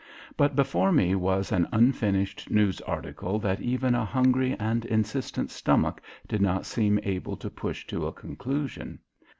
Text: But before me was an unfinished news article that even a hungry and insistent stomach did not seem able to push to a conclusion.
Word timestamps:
But 0.35 0.55
before 0.55 0.91
me 0.91 1.13
was 1.13 1.51
an 1.51 1.67
unfinished 1.71 2.49
news 2.49 2.81
article 2.87 3.37
that 3.37 3.61
even 3.61 3.93
a 3.93 4.03
hungry 4.03 4.55
and 4.57 4.83
insistent 4.85 5.51
stomach 5.51 6.01
did 6.27 6.41
not 6.41 6.65
seem 6.65 6.99
able 7.03 7.37
to 7.37 7.51
push 7.51 7.85
to 7.85 8.07
a 8.07 8.11
conclusion. 8.11 8.97